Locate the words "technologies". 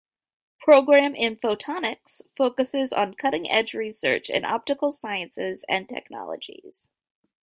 5.87-6.89